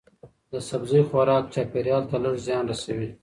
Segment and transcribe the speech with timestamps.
[0.51, 3.09] د سبزی خوراک چاپیریال ته لږ زیان رسوي.